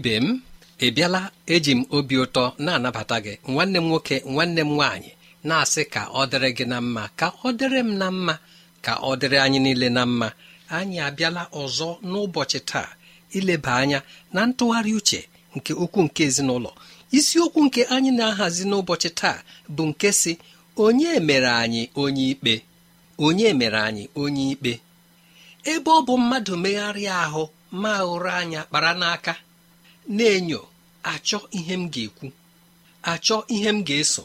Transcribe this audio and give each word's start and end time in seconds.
Ibe 0.00 0.16
m 0.24 0.40
ị 0.80 0.88
bịala 0.96 1.20
eji 1.54 1.72
m 1.78 1.84
obi 1.96 2.14
ụtọ 2.24 2.44
na-anabata 2.64 3.16
gị. 3.24 3.32
Nwanne 3.52 3.78
m 3.80 3.86
nwoke 3.88 4.16
nwanne 4.32 4.60
m 4.64 4.70
nwaanyị 4.76 5.10
na-asị 5.48 5.82
ka 5.94 6.02
ọ 6.20 6.22
dịrị 6.30 6.50
gị 6.56 6.64
na 6.72 6.78
mma 6.84 7.02
ka 7.18 7.26
ọ 7.44 7.48
dịrị 7.58 7.80
m 7.88 7.90
na 8.00 8.06
mma 8.16 8.34
ka 8.84 8.92
ọ 8.94 9.10
dịrị 9.20 9.36
anyị 9.44 9.58
niile 9.64 9.88
na 9.96 10.02
mma. 10.10 10.28
Anyị 10.76 10.98
abịala 11.08 11.42
ọzọ 11.62 11.88
n'ụbọchị 12.10 12.60
taa 12.70 12.88
ileba 13.36 13.72
anya 13.82 13.98
na 14.34 14.40
ntụgharị 14.48 14.92
uche 14.98 15.20
nke 15.56 15.72
okwu 15.82 16.00
nke 16.06 16.22
ezinụlọ. 16.28 16.70
Isiokwu 17.18 17.60
nke 17.66 17.80
anyị 17.94 18.10
na-ahazi 18.18 18.64
n'ụbọchị 18.70 19.10
taa 19.20 19.38
bụ 19.74 19.82
nke 19.90 20.08
si 20.20 20.32
onye 20.84 21.10
mere 21.28 21.50
anyị 21.62 21.82
onye 22.02 22.24
ikpe? 22.32 22.54
Onye 23.24 23.48
mere 23.60 23.78
anyị 23.88 24.04
onye 24.22 24.44
ikpe? 24.52 24.72
Ebe 25.72 25.90
ọ 25.90 26.00
bụ 26.06 26.14
mmadụ 26.20 26.52
megharịa 26.62 27.14
ahụ 27.26 27.42
ma 27.82 27.92
ụrụ 28.12 28.30
anya 28.40 28.60
kpara 28.68 28.92
n'aka 29.00 29.32
na-enyo 30.16 30.60
achọ 31.12 31.38
ihe 31.58 31.74
m 31.80 31.84
ga-ekwu 31.92 32.26
achọ 33.12 33.36
ihe 33.54 33.68
m 33.76 33.78
ga-eso 33.86 34.24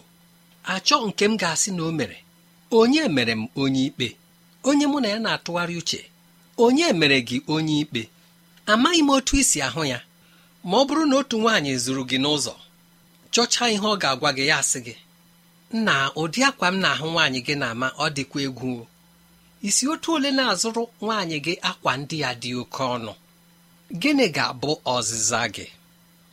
achọ 0.73 0.96
nke 1.07 1.23
m 1.31 1.34
ga-asị 1.41 1.69
na 1.78 1.84
o 1.84 1.91
mere. 2.00 2.18
Onye 2.79 3.03
mere 3.16 3.34
m 3.35 3.44
onye 3.62 3.81
ikpe? 3.90 4.07
Onye 4.69 4.85
mụ 4.91 4.97
na 5.01 5.07
ya 5.13 5.19
na-atụgharị 5.23 5.75
uche? 5.81 6.01
Onye 6.63 6.88
mere 7.00 7.18
gị 7.28 7.38
onye 7.56 7.75
ikpe? 7.84 8.01
Amaghị 8.72 9.01
m 9.03 9.09
otu 9.16 9.34
isi 9.41 9.57
ahụ 9.68 9.84
ya. 9.91 10.00
Ma 10.68 10.75
ọ 10.81 10.85
bụrụ 10.88 11.03
na 11.09 11.16
otu 11.22 11.35
nwaanyị 11.41 11.72
zụrụ 11.84 12.03
gị 12.09 12.17
n'ụzọ 12.23 12.53
chọchaa 13.34 13.69
ihe 13.75 13.88
ọ 13.94 13.96
ga-agwa 14.02 14.29
gị 14.38 14.44
ya 14.50 14.56
asị 14.62 14.79
gị 14.85 14.96
na 15.85 15.94
ụdị 16.22 16.40
akwa 16.50 16.67
m 16.73 16.78
na-ahụ 16.84 17.06
nwaanyị 17.13 17.40
gị 17.47 17.56
na-ama 17.62 17.88
ọ 18.03 18.06
dịkwa 18.16 18.40
egwu. 18.47 18.72
Isi 19.67 19.84
otu 19.94 20.09
ole 20.16 20.29
na-azụrụ 20.38 20.84
nwaanyị 21.03 21.38
gị 21.46 21.53
akwa 21.69 21.91
ndị 22.00 22.16
ya 22.23 22.29
dị 22.41 22.50
oke 22.62 22.84
ọnụ? 22.96 23.13
Gịnị 23.91 24.25
ga-abụ 24.35 24.69
ọzịza 24.96 25.41
gị? 25.56 25.66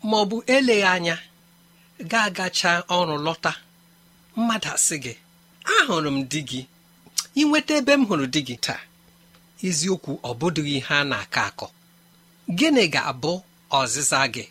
Ma 0.08 0.16
ọ 0.22 0.24
bụ 0.30 0.36
eleghị 0.54 0.82
anya 0.94 1.16
ga-agacha 2.10 2.70
ọrụ 2.96 3.14
lọta. 3.26 3.52
Mmadụ 4.36 4.68
asị 4.76 4.96
gị 5.04 5.12
ahụrụ 5.76 6.10
m 6.16 6.18
di 6.30 6.40
gị. 6.48 6.60
Inweta 7.40 7.72
ebe 7.80 7.92
m 7.96 8.02
hụrụ 8.08 8.26
di 8.34 8.40
gị 8.48 8.56
taa. 8.64 8.80
Eziokwu 9.66 10.12
ọ 10.28 10.30
bụdụghị 10.38 10.74
ihe 10.80 10.94
a 11.00 11.04
na-akọ 11.10 11.40
akọ. 11.48 11.66
Gịnị 12.58 12.82
ga-abụ 12.94 13.32
ọzịza 13.78 14.20
gị? 14.34 14.44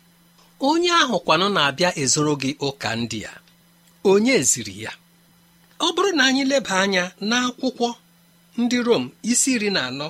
Onye 0.68 0.90
ahụ 1.02 1.16
kwanụ 1.26 1.46
na-abịa 1.56 1.90
ezoro 2.02 2.32
gị 2.42 2.50
ụka 2.66 2.90
ndị 3.00 3.18
a. 3.32 3.34
Onye 4.10 4.34
ziri 4.50 4.74
ya? 4.84 4.92
Ọ 5.78 5.86
bụrụ 5.94 6.10
na 6.16 6.22
anyị 6.28 6.42
leba 6.50 6.74
anya 6.84 7.04
n'akwụkwọ 7.28 7.88
ndị 8.60 8.76
Rom 8.86 9.04
isi 9.30 9.50
iri 9.56 9.70
na 9.76 9.80
anọ 9.90 10.08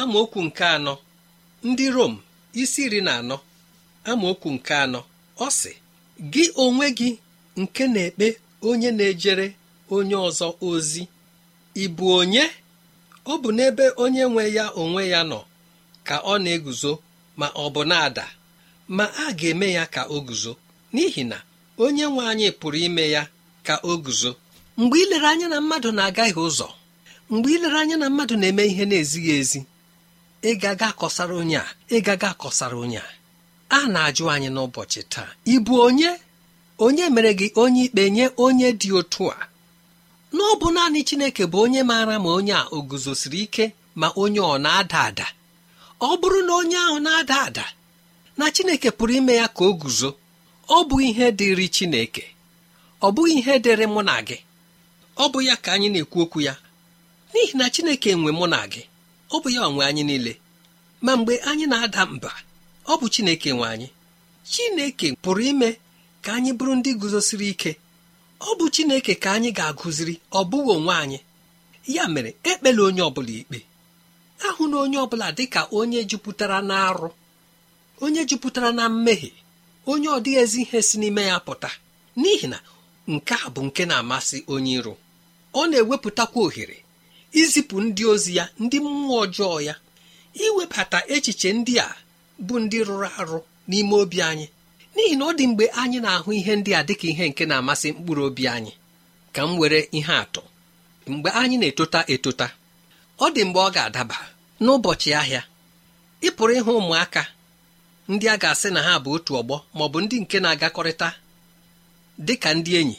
amaokwu 0.00 0.38
nke 0.46 0.64
anọ 0.76 0.94
ndị 1.68 1.86
rom 1.96 2.14
isi 2.62 2.80
iri 2.86 3.00
na 3.06 3.12
anọ 3.20 3.36
amaokwu 4.10 4.48
nke 4.56 4.74
anọ 4.84 5.00
ọ 5.44 5.46
sị 5.58 5.72
gị 6.32 6.44
onwe 6.64 6.86
gị 6.98 7.08
nke 7.60 7.82
na-ekpe 7.94 8.26
onye 8.68 8.90
na-ejere 8.98 9.46
onye 9.96 10.16
ọzọ 10.28 10.46
ozi 10.68 11.02
ị 11.82 11.84
bụ 11.96 12.06
onye? 12.20 12.44
Ọ 13.26 13.34
bụ 13.42 13.48
n'ebe 13.56 13.84
onye 14.02 14.22
nwe 14.32 14.42
ya 14.56 14.64
onwe 14.82 15.02
ya 15.12 15.20
nọ 15.30 15.40
ka 16.06 16.16
ọ 16.32 16.34
na-eguzo 16.44 16.92
ma 17.38 17.46
ọ 17.62 17.64
bụ 17.74 17.82
na-ada. 17.90 18.24
Ma 18.96 19.04
a 19.04 19.32
ga-eme 19.38 19.68
ya 19.76 19.84
ka 19.94 20.02
o 20.08 20.16
guzo 20.26 20.52
n'ihi 20.94 21.22
na 21.30 21.38
onye 21.84 22.04
nwe 22.12 22.22
anyị 22.30 22.48
pụrụ 22.60 22.78
ime 22.88 23.04
ya 23.14 23.22
ka 23.66 23.74
o 23.82 23.92
guzo. 24.04 24.30
Mgbe 24.80 24.96
ilere 25.04 25.26
anya 25.32 25.46
na 25.52 25.58
mmadụ 25.62 25.90
na-agaghị 25.96 26.34
ụzọ 26.48 26.68
mgbe 27.32 27.48
ilere 27.56 27.78
anya 27.82 27.96
na 28.02 28.06
mmadụ 28.10 28.34
na-eme 28.40 28.62
ihe 28.70 28.84
na-ezighị 28.90 29.32
ezi 29.40 29.60
ịgaga 30.50 30.86
akọsara 30.92 31.34
onye 31.42 31.56
a. 31.58 31.66
Ịgaga 31.96 32.28
akọsara 32.34 32.76
onye 32.84 32.98
a. 32.98 33.08
A 33.76 33.88
na-ajụ 33.92 34.24
anyị 34.34 34.48
n'ụbọchị 34.54 35.00
taa 35.12 35.30
ị 35.46 35.54
bụ 35.66 35.74
onye? 35.86 36.10
Onye 36.84 37.04
mere 37.14 37.30
gị 37.38 37.46
onye 37.62 37.82
ikpe 37.86 38.02
nye 38.16 38.26
onye 38.44 38.68
dị 38.80 38.88
otu 38.98 39.24
a? 39.30 39.36
N'ọbụ 40.36 40.66
naanị 40.74 41.00
Chineke 41.08 41.44
bụ 41.52 41.58
onye 41.64 41.80
maara 41.90 42.16
ma 42.24 42.30
onye 42.38 42.54
a 42.54 42.64
o 42.70 42.78
guzosiri 42.88 43.38
ike 43.46 43.64
ma 44.00 44.08
onye 44.22 44.40
ọ 44.40 44.54
na-ada 44.64 44.98
ada. 45.08 45.26
Ọ 46.00 46.10
bụrụ 46.20 46.40
na 46.46 46.52
onye 46.60 46.76
ahụ 46.86 46.98
na-ada 47.06 47.36
ada 47.48 47.66
na 48.40 48.46
chineke 48.54 48.90
pụrụ 48.90 49.12
ime 49.20 49.34
ya 49.40 49.46
ka 49.56 49.62
o 49.64 49.72
guzo 49.80 50.10
ọ 50.68 50.78
bụ 50.88 50.96
ihe 51.08 51.26
dịrị 51.38 51.66
chineke. 51.76 52.24
Ọ 53.02 53.08
bụghị 53.14 53.32
ihe 53.40 53.54
dịrị 53.64 53.86
mụ 53.94 54.00
na 54.08 54.14
gị. 54.28 54.36
Ọ 55.16 55.24
bụ 55.32 55.38
ya 55.48 55.54
ka 55.64 55.68
anyị 55.74 55.88
na-ekwu 55.92 56.18
okwu 56.24 56.38
ya. 56.46 56.54
N'ihi 57.32 57.54
na 57.58 57.66
chineke 57.74 58.10
nwe 58.20 58.30
mụ 58.38 58.46
na 58.52 58.60
gị. 58.72 58.82
Ọ 59.34 59.36
bụ 59.42 59.48
ya 59.54 59.60
onwe 59.68 59.82
anyị 59.88 60.02
niile. 60.04 60.32
Ma 61.04 61.16
mgbe 61.16 61.34
anyị 61.50 61.66
na-ada 61.70 62.02
mba 62.06 62.30
ọ 62.86 62.94
bụ 63.00 63.06
chineke 63.14 63.50
nwe 63.52 63.66
anyị. 63.74 63.88
Chineke 64.50 65.06
pụrụ 65.22 65.40
ime 65.50 65.68
ka 66.24 66.30
anyị 66.36 66.50
bụrụ 66.58 66.72
ndị 66.78 66.90
guzosiri 67.00 67.48
ike. 67.54 67.72
Ọ 68.40 68.50
bụ 68.58 68.64
chineke 68.74 69.14
ka 69.22 69.28
anyị 69.36 69.50
ga-agụziri 69.58 70.14
ọ 70.32 70.40
bụghị 70.50 70.72
onwe 70.76 70.94
anyị. 71.02 71.18
Ya 71.94 72.04
mere 72.14 72.30
ekpela 72.50 72.82
onye 72.88 73.02
ọbụla 73.08 73.32
ikpe. 73.40 73.58
Ahụ 74.48 74.62
na 74.70 74.76
onye 74.84 74.98
ọbụla 75.04 75.26
dị 75.36 75.44
ka 75.54 75.60
onye 75.78 76.00
jupụtara 76.10 76.58
na 76.68 76.74
arụ 76.88 77.08
onye 78.04 78.22
jupụtara 78.28 78.70
na 78.78 78.84
mmehie 78.88 79.32
onye 79.90 80.08
ọ 80.08 80.18
dịghị 80.24 80.38
ezi 80.42 80.60
ihe 80.64 80.78
si 80.88 80.96
n'ime 81.00 81.22
ya 81.30 81.36
pụta. 81.46 81.70
N'ihi 82.20 82.46
na 82.52 82.58
nke 83.12 83.34
a 83.34 83.48
bụ 83.54 83.60
nke 83.68 83.82
na-amasị 83.90 84.38
onye 84.54 84.72
iro. 84.78 84.94
Ọ 85.54 85.62
na-ewepụtakwa 85.70 86.40
ohere. 86.46 86.76
Izipụ 87.32 87.76
ndị 87.80 88.02
ozi 88.12 88.32
ya 88.38 88.44
ndị 88.62 88.78
mmụọ 88.80 89.16
ọjọọ 89.26 89.56
ya 89.68 89.74
iwebata 90.44 90.98
echiche 91.14 91.52
ndị 91.58 91.74
a 91.78 91.88
bụ 92.46 92.54
ndị 92.64 92.78
rụrụ 92.88 93.08
arụ 93.20 93.38
n'ime 93.68 93.94
obi 94.02 94.18
anyị. 94.30 94.46
N'ihi 94.94 95.14
na 95.18 95.24
ọ 95.24 95.32
dị 95.38 95.44
mgbe 95.50 95.64
anyị 95.80 95.98
na-ahụ 96.04 96.30
ihe 96.38 96.52
ndị 96.56 96.70
a 96.78 96.82
dịka 96.88 97.06
ihe 97.12 97.24
nke 97.30 97.44
na-amasị 97.46 97.88
mkpụrụ 97.92 98.22
obi 98.28 98.44
anyị 98.56 98.72
ka 99.34 99.40
m 99.48 99.58
were 99.60 99.80
ihe 99.98 100.12
atụ. 100.22 100.42
Mgbe 101.12 101.30
anyị 101.40 101.56
na-etota 101.60 102.00
etota 102.14 102.46
ọ 103.18 103.26
dị 103.34 103.42
mgbe 103.48 103.60
ọ 103.60 103.68
ga-adaba 103.74 104.16
n'ụbọchị 104.62 105.10
ahịa. 105.20 105.42
Ị 106.22 106.28
pụrụ 106.36 106.52
ịhụ 106.60 106.72
ụmụaka 106.80 107.22
ndị 108.12 108.26
a 108.28 108.36
ga-asị 108.42 108.68
na 108.74 108.80
ha 108.86 108.92
bụ 109.04 109.10
otu 109.16 109.32
ọgbọ 109.40 109.56
ma 109.76 109.82
ọ 109.84 109.88
bụ 109.92 109.98
ndị 110.04 110.16
nke 110.22 110.36
na-agakọrịta 110.44 111.08
dị 112.26 112.34
ka 112.42 112.50
ndị 112.58 112.72
enyi. 112.80 112.98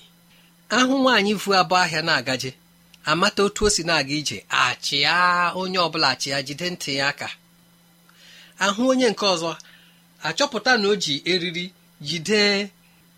Ahụ 0.77 0.93
nwaanyị 1.03 1.33
vu 1.41 1.49
abụọ 1.59 1.75
ahịa 1.83 2.01
na-agaje. 2.07 2.51
Amata 3.05 3.43
otu 3.43 3.65
o 3.65 3.69
si 3.69 3.83
na-aga 3.83 4.13
ije 4.19 4.37
achịa 4.49 5.53
onye 5.61 5.77
ọbụla 5.85 6.07
achịa 6.13 6.37
jide 6.47 6.67
ntị 6.73 6.91
ya 6.99 7.05
aka. 7.11 7.29
Ahụ 8.65 8.81
onye 8.91 9.07
nke 9.13 9.25
ọzọ 9.33 9.51
achọpụta 10.27 10.71
na 10.81 10.87
o 10.87 10.95
ji 11.03 11.13
eriri 11.31 11.65
jide 12.07 12.41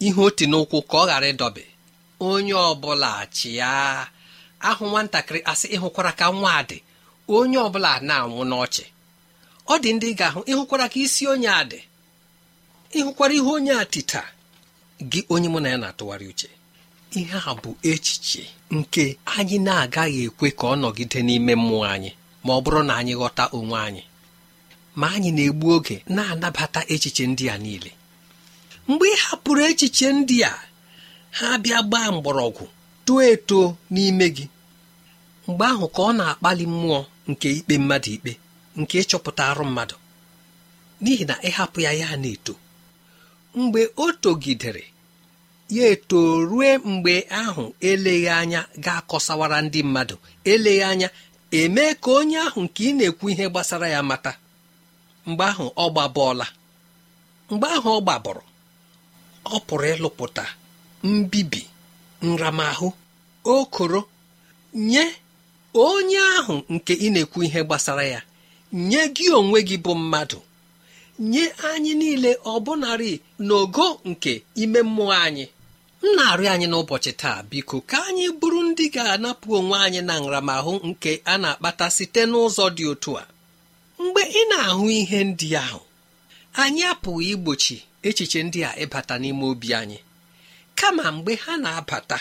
ihe 0.06 0.22
oti 0.28 0.46
n'ụkwụ 0.52 0.78
ka 0.90 0.96
ọ 0.98 1.06
ghara 1.10 1.28
ịdọbe. 1.34 1.64
Onye 2.30 2.54
ọbụla 2.72 3.10
achịa 3.24 3.70
ahụ 4.70 4.84
nwatakịrị 4.92 5.40
asị 5.52 5.68
ịhụkwara 5.76 6.12
ka 6.20 6.26
nwa 6.38 6.54
dị? 6.70 6.78
Onye 7.38 7.58
ọbụla 7.68 7.92
na-anwụ 8.08 8.42
n'ọchị. 8.50 8.86
Ọ 9.68 9.74
dị 9.84 9.90
ndị 9.96 10.08
ga-ahụ 10.20 10.40
ịhụkwara 10.52 10.86
ka 10.92 10.98
isi 11.06 11.24
onye 11.34 11.50
a 11.50 11.64
dị? 11.72 11.80
Ịhụkwara 13.00 13.34
ihe 13.38 13.50
onye 13.58 13.72
a 13.82 13.86
tita? 13.94 14.22
Gị 15.12 15.20
onye 15.34 15.48
mụ 15.54 15.60
na 15.64 15.70
ya 15.74 15.78
na-atụgharị 15.82 16.26
uche. 16.32 16.50
Ihe 17.20 17.38
a 17.50 17.54
bụ 17.62 17.70
echiche 17.92 18.44
nke 18.78 19.04
anyị 19.38 19.58
na-agaghị 19.66 20.20
ekwe 20.28 20.48
ka 20.60 20.66
ọ 20.74 20.76
nọgide 20.82 21.20
n'ime 21.28 21.54
mmụọ 21.62 21.86
anyị 21.94 22.12
ma 22.46 22.52
ọ 22.58 22.60
bụrụ 22.64 22.82
na 22.88 22.94
anyị 23.00 23.14
ghọta 23.20 23.44
onwe 23.58 23.78
anyị. 23.88 24.04
Ma 25.00 25.08
anyị 25.16 25.30
na-egbu 25.36 25.68
oge 25.76 25.96
na-anabata 26.16 26.82
echiche 26.94 27.24
ndị 27.32 27.46
a 27.54 27.58
niile. 27.64 27.92
Mgbe 28.88 29.06
ị 29.14 29.16
hapụrụ 29.26 29.62
echiche 29.72 30.08
ndị 30.18 30.38
a 30.44 30.54
ha 31.38 31.48
bịa 31.64 31.80
gbaa 31.88 32.08
mgbọrọgwụ 32.16 32.66
too 33.06 33.20
eto 33.32 33.60
n'ime 33.94 34.28
gị. 34.36 34.46
Mgbe 35.48 35.66
ahụ 35.72 35.86
ka 35.96 36.02
ọ 36.02 36.12
na-akpali 36.20 36.66
mmụọ 36.74 37.00
nke 37.30 37.48
ikpe 37.58 37.74
mmadụ 37.82 38.10
ikpe 38.16 38.32
nke 38.80 38.96
ịchọpụta 39.02 39.44
arụ 39.52 39.64
mmadụ. 39.70 39.96
N'ihi 41.02 41.24
na 41.30 41.36
ịhapụ 41.48 41.78
ya 41.86 41.92
ya 42.02 42.08
na-eto. 42.22 42.54
Mgbe 43.60 43.82
o 44.04 44.06
togidere 44.24 44.84
ya 45.70 45.88
eto 45.88 46.42
rue 46.46 46.78
mgbe 46.78 47.28
ahụ 47.30 47.74
eleghị 47.80 48.28
anya 48.30 48.62
ga-akọsawara 48.84 49.62
ndị 49.62 49.84
mmadụ. 49.84 50.16
Eleghị 50.44 50.82
anya 50.84 51.10
eme 51.52 51.86
ka 52.04 52.12
onye 52.12 52.38
ahụ 52.48 52.60
nke 52.66 52.82
ị 52.90 52.94
na-ekwu 52.98 53.26
ihe 53.32 53.46
gbasara 53.50 53.88
ya 53.90 54.04
mata. 54.04 54.32
Mgbe 55.28 55.44
ahụ 55.52 55.66
ọ 55.76 55.86
gbabọọla 55.92 56.46
mgbe 57.52 57.68
ahụ 57.78 57.90
ọ 57.98 58.02
gbabọrọ 58.06 58.44
ọ 59.46 59.56
pụrụ 59.68 59.86
ịlụpụta 59.94 60.44
mbibi 61.04 61.62
nramahụ 62.22 62.88
okoro 63.56 64.02
nye 64.76 65.04
onye 65.74 66.20
ahụ 66.38 66.56
nke 66.74 66.94
ị 66.94 67.08
na-ekwu 67.14 67.40
ihe 67.48 67.64
gbasara 67.64 68.04
ya. 68.14 68.22
Nye 68.74 69.02
gị 69.16 69.26
onwe 69.40 69.60
gị 69.68 69.78
bụ 69.84 69.92
mmadụ. 69.96 70.40
Nye 71.20 71.54
anyị 71.72 71.94
niile 71.96 72.32
ọbụnarị 72.54 73.12
n'ogo 73.48 73.88
nke 74.10 74.34
ime 74.56 74.80
mmụọ 74.88 75.14
anyị. 75.26 75.46
M 76.04 76.08
na-arịọ 76.16 76.50
anyị 76.56 76.68
n'ụbọchị 76.72 77.12
taa 77.22 77.44
biko 77.50 77.78
ka 77.90 77.98
anyị 78.10 78.26
bụrụ 78.40 78.60
ndị 78.70 78.86
ga-anapụ 78.94 79.48
onwe 79.60 79.78
anyị 79.86 80.02
na 80.08 80.16
nramahụ 80.24 80.74
nke 80.90 81.12
a 81.26 81.34
na-akpata 81.42 81.86
site 81.96 82.22
n'ụzọ 82.32 82.66
dị 82.78 82.84
otu 82.92 83.12
a. 83.22 83.24
Mgbe 84.02 84.22
ị 84.22 84.42
na-ahụ 84.52 84.86
ihe 85.00 85.20
ndị 85.30 85.48
ahụ 85.66 85.82
anyị 86.62 86.82
apụghị 86.92 87.26
igbochi 87.34 87.76
echiche 88.08 88.40
ndị 88.48 88.60
a 88.70 88.72
ịbata 88.84 89.16
n'ime 89.22 89.44
obi 89.52 89.70
anyị. 89.82 89.98
Kama 90.80 91.06
mgbe 91.16 91.34
ha 91.44 91.54
na-abata 91.64 92.18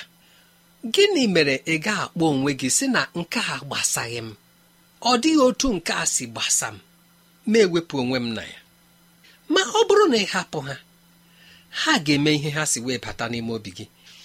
gịnị 0.92 1.22
mere 1.34 1.56
ị 1.66 1.74
ga-akpọ 1.84 2.24
onwe 2.32 2.50
gị 2.60 2.68
sị 2.76 2.86
na 2.94 3.00
nke 3.18 3.40
a 3.54 3.56
gbasaghị 3.66 4.18
m? 4.26 4.28
Ọ 5.10 5.12
dịghị 5.22 5.40
otu 5.48 5.68
nke 5.76 5.92
a 5.92 6.04
si 6.14 6.24
gbasa 6.32 6.68
m. 6.74 6.78
Ma 7.50 7.58
ewepụ 7.64 7.94
onwe 8.02 8.18
m 8.20 8.28
na 8.36 8.42
ya. 8.52 8.58
Ma 9.48 9.60
ọ 9.60 9.80
bụrụ 9.88 10.04
na 10.12 10.16
ị 10.16 10.26
hapụ 10.34 10.58
ha 10.68 10.74
ha 11.80 11.92
ga-eme 12.04 12.30
ihe 12.36 12.50
ha 12.56 12.62
si 12.66 12.78
wee 12.86 12.98
bata 13.04 13.24
n'ime 13.28 13.52
obi 13.58 13.70
gị. 13.76 13.84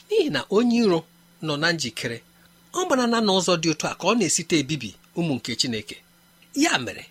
N'ihi 0.09 0.29
na 0.35 0.41
onye 0.57 0.77
iro 0.83 0.99
nọ 1.45 1.53
na 1.61 1.67
njikere 1.75 2.17
ọ 2.73 2.85
gbara 2.87 3.05
na 3.11 3.17
n'ụzọ 3.25 3.53
dị 3.61 3.67
otu 3.73 3.85
a 3.87 3.93
ka 3.99 4.05
ọ 4.07 4.13
na-esite 4.17 4.55
ebibi 4.61 4.89
ụmụ 5.19 5.33
nke 5.37 5.51
Chineke. 5.59 5.97
Ya 6.63 6.73
mere 6.85 7.03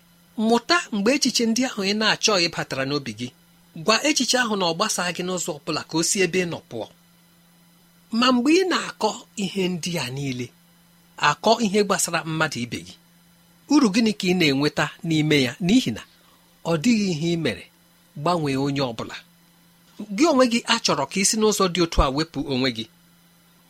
mụta 0.47 0.77
mgbe 0.95 1.09
echiche 1.15 1.43
ndị 1.49 1.61
ahụ 1.69 1.81
ị 1.91 1.93
na-achọghị 1.99 2.47
batara 2.55 2.83
n'obi 2.89 3.11
gị 3.19 3.27
gwa 3.85 3.95
echiche 4.09 4.37
ahụ 4.43 4.53
na 4.59 4.65
ọ 4.65 4.73
gbasaa 4.77 5.11
gị 5.15 5.23
n'ụzọ 5.25 5.51
ọ 5.57 5.59
bụla 5.65 5.81
ka 5.89 5.93
o 5.97 6.03
si 6.09 6.17
ebe 6.25 6.39
ị 6.45 6.47
nọ 6.51 6.59
pụọ. 6.69 6.85
Ma 8.19 8.27
mgbe 8.35 8.49
ị 8.61 8.63
na-akọ 8.71 9.09
ihe 9.43 9.63
ndị 9.73 9.91
a 10.03 10.05
niile 10.15 10.47
akọ 11.29 11.51
ihe 11.65 11.79
gbasara 11.87 12.19
mmadụ 12.29 12.59
ibe 12.65 12.77
gị 12.87 12.95
uru 13.73 13.87
gịnị 13.93 14.11
ka 14.19 14.25
ị 14.31 14.33
na-enweta 14.39 14.85
n'ime 15.07 15.37
ya? 15.45 15.51
N'ihi 15.65 15.91
na 15.97 16.01
ọ 16.65 16.73
dịghị 16.83 17.05
ihe 17.13 17.27
ị 17.35 17.37
mere. 17.45 17.63
Gbanwee 18.21 18.57
onye 18.65 18.81
ọ 18.81 18.93
bụla 18.97 19.17
gị 20.15 20.23
onwe 20.31 20.45
gị 20.51 20.59
achọrọ 20.73 21.03
ka 21.11 21.17
isi 21.23 21.35
n'ụzọ 21.39 21.65
dị 21.73 21.79
otu 21.85 21.99
a 22.05 22.07
wepụ 22.15 22.39
onwe 22.53 22.69
gị. 22.77 22.85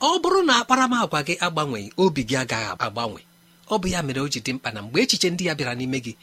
Ọ 0.08 0.20
bụrụ 0.22 0.40
na 0.48 0.54
akparamagwa 0.62 1.20
gị 1.28 1.34
agbanweghị 1.46 1.90
obi 2.04 2.22
gị 2.30 2.36
agaghị 2.42 2.68
agbanwe. 2.86 3.22
Ọ 3.70 3.76
bụ 3.82 3.88
ya 3.94 4.00
mere 4.08 4.22
o 4.22 4.28
ji 4.34 4.40
dị 4.46 4.52
mkpa 4.56 4.70
na 4.72 4.82
mgbe 4.82 4.98
echiche 5.04 5.30
ndị 5.30 5.44
ya 5.48 5.54
bịara 5.58 5.74
n'ime 5.76 6.00
gị 6.06 6.14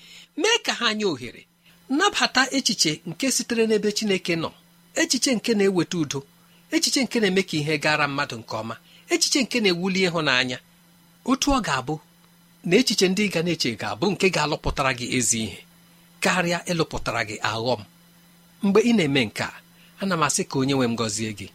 mee 0.40 0.58
ka 0.66 0.72
ha 0.78 0.86
nye 0.94 1.04
ohere. 1.12 1.42
Nnabata 1.90 2.42
echiche 2.56 2.92
nke 3.06 3.26
sitere 3.36 3.66
n'ebe 3.66 3.88
Chineke 3.96 4.34
nọ. 4.42 4.50
Echiche 4.94 5.30
nke 5.36 5.54
na-eweta 5.54 5.96
udo. 5.98 6.20
Echiche 6.74 7.00
nke 7.04 7.16
na-eme 7.20 7.42
ka 7.48 7.56
ihe 7.60 7.74
gara 7.84 8.08
mmadụ 8.08 8.36
nke 8.42 8.54
ọma. 8.62 8.76
Echiche 9.12 9.40
nke 9.42 9.56
na-ewuli 9.60 10.00
ịhụnanya. 10.08 10.58
Otu 11.30 11.48
ọ 11.50 11.58
ga-abụ 11.66 11.94
na 12.64 12.74
echiche 12.80 13.06
ndị 13.08 13.24
ga 13.32 13.40
na-eche 13.42 13.70
ga-abụ 13.80 14.06
nke 14.12 14.26
ga-alụpụtara 14.34 14.92
gị 14.98 15.06
ezi 15.18 15.38
ihe. 15.46 15.58
Karịa 16.20 16.58
ịlụpụtara 16.70 17.22
gị 17.28 17.36
aghọm. 17.50 17.80
Mgbe 18.64 18.80
ị 18.80 18.92
na-eme 18.96 19.22
nke 19.28 19.42
a 19.42 19.52
ana 20.00 20.14
m 20.16 20.22
asị 20.26 20.42
ka 20.50 20.56
onye 20.60 20.74
nwe 20.76 20.86
m 20.90 20.94
gọzie 21.00 21.30
gị. 21.38 21.48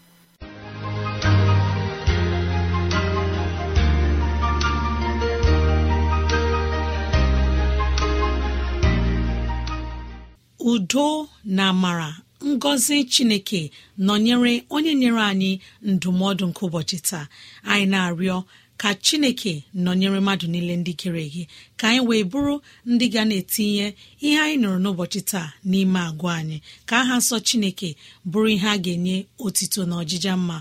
Udo 10.72 11.08
na 11.56 11.63
amara 11.70 12.10
ngọzi 12.46 12.98
chineke 13.13 13.62
nọnyere 14.06 14.54
onye 14.75 14.92
nyere 15.01 15.22
anyị 15.32 15.51
ndụmọdụ 15.92 16.44
nke 16.50 16.62
ụbọchị 16.68 16.98
taa. 17.08 17.25
Anyị 17.72 17.86
na-arịọ 17.92 18.38
ka 18.82 18.90
chineke 19.06 19.54
nọnyere 19.84 20.20
mmadụ 20.22 20.46
niile 20.54 20.74
ndị 20.82 20.94
kere 21.02 21.24
gị 21.34 21.44
ka 21.80 21.86
anyị 21.90 22.02
wee 22.08 22.24
bụrụ 22.32 22.56
ndị 22.92 23.06
ga 23.14 23.22
na-etinye 23.30 23.88
ihe 24.26 24.38
anyị 24.44 24.56
nụrụ 24.62 24.78
n'ụbọchị 24.84 25.22
taa 25.32 25.48
n'ime 25.70 26.00
agwa 26.10 26.32
anyị. 26.40 26.58
Ka 26.90 26.96
aha 27.02 27.16
nsọ 27.20 27.36
chineke 27.48 27.90
bụrụ 28.32 28.48
ihe 28.56 28.68
a 28.68 28.78
ga-enye 28.84 29.16
otito 29.46 29.82
na 29.90 29.96
ọjịja 30.02 30.34
mma. 30.42 30.58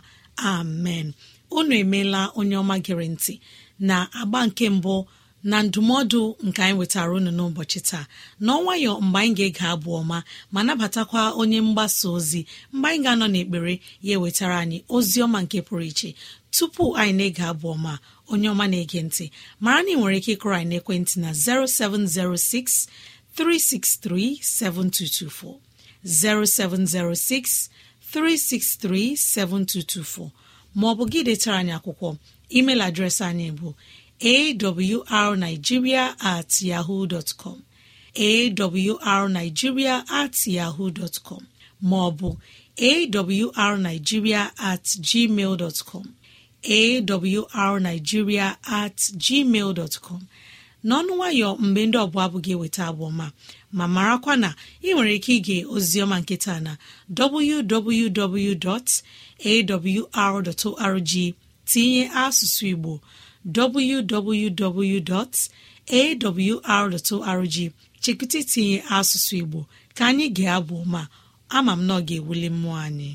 Amen. 0.51 1.07
Unu 1.57 1.73
emeela 1.83 2.21
onye 2.39 2.57
ọma 2.63 2.77
gere 2.85 3.07
ntị 3.15 3.35
na 3.89 3.97
agba 4.21 4.41
nke 4.47 4.67
mbụ 4.77 4.95
na 5.51 5.57
ndụmọdụ 5.67 6.21
nke 6.47 6.61
anyị 6.65 6.77
wetara 6.81 7.13
unu 7.19 7.31
n'ụbọchị 7.37 7.81
taa. 7.89 8.05
N'ọnwayọ 8.45 8.93
mgbe 9.07 9.19
anyị 9.23 9.35
ga-ege 9.39 9.65
abụ 9.75 9.91
ọma 10.01 10.19
ma 10.53 10.61
nabatakwa 10.67 11.21
onye 11.41 11.59
mgbasa 11.67 12.07
ozi. 12.17 12.41
Mgbe 12.73 12.89
anyị 12.89 13.01
ga-anọ 13.05 13.27
n'ekpere 13.33 13.75
ya 14.09 14.17
wetara 14.23 14.57
anyị 14.63 14.79
ozi 14.97 15.19
ọma 15.25 15.39
nke 15.45 15.59
pụrụ 15.67 15.85
iche. 15.91 16.11
Tupu 16.55 16.85
anyị 17.01 17.13
na-ege 17.19 17.43
abụ 17.51 17.67
ọma 17.75 17.93
onye 18.33 18.49
ọma 18.55 18.65
na-ege 18.73 19.01
ntị 19.07 19.25
mara 19.65 19.81
na 19.85 19.91
ị 19.93 19.97
nwere 19.99 20.17
ike 20.21 20.31
ịkụrụ 20.37 20.55
anyị 20.59 20.69
n'ekwentị 20.71 21.15
na 21.23 21.31
0706 21.33 22.89
363 23.37 24.41
7224 24.43 25.59
0706 26.05 27.69
363 28.13 29.17
7224 29.17 30.31
maọbụ 30.81 31.03
gị 31.13 31.21
detara 31.29 31.57
anyị 31.61 31.73
akwụkwọ 31.79 32.09
email 32.59 32.81
adreesị 32.89 33.23
anyị 33.31 33.49
bụ 33.59 33.69
awrnigeria 34.21 36.05
at 36.21 36.51
yahoo 36.63 37.07
com. 37.37 37.63
Awrnigeria 38.17 40.05
at 40.11 40.47
yahoo 40.47 40.91
com. 41.25 41.47
Maọbụ 41.83 42.37
awrnigeria 42.79 44.51
at 44.59 44.85
gmail 44.85 45.85
com. 45.85 46.05
Awrnigeria 46.63 48.57
at 48.67 48.97
gmail 48.97 50.01
com. 50.01 50.23
N'ọnụ 50.85 51.13
nwayọ 51.17 51.49
mgbe 51.59 51.87
ndị 51.87 51.99
ọbụla 52.05 52.25
abụ 52.27 52.39
ga-eweta 52.45 52.83
abụọma 52.91 53.27
ma 53.73 53.85
marakwa 53.95 54.37
na 54.37 54.55
ị 54.83 54.95
nwere 54.95 55.15
ike 55.19 55.33
ige 55.37 55.57
oziọma 55.75 56.17
nkịta 56.21 56.61
na 56.61 56.73
www.awr.org 59.89 61.13
tinye 61.71 62.03
asụsụ 62.23 62.65
igbo 62.73 62.93
www.awr.org 66.29 67.57
chekwụta 68.03 68.39
itinye 68.43 68.79
asụsụ 68.97 69.35
igbo 69.43 69.61
ka 69.97 70.03
anyị 70.07 70.27
ga-abụ 70.37 70.77
ma 70.93 71.03
ama 71.57 71.73
m 71.79 71.83
na 71.87 71.95
ọ 71.99 72.01
ga-ewuli 72.07 72.49
mmụọ 72.55 72.77
anyị. 72.87 73.11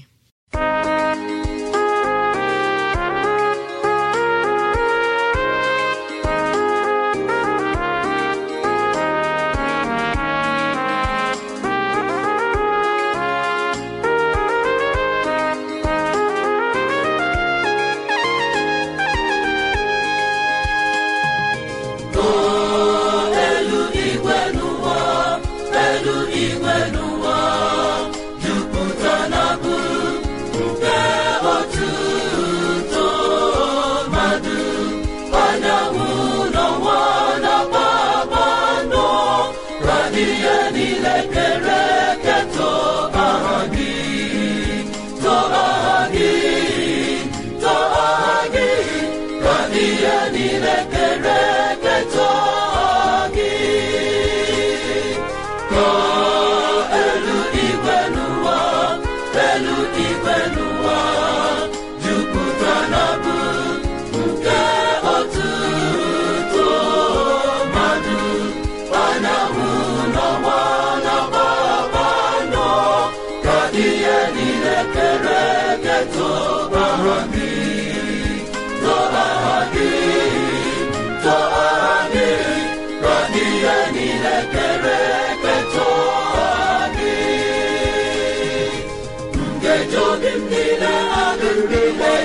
niile 40.72 41.16
kere? 41.34 41.83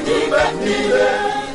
Na-eme 0.09 1.48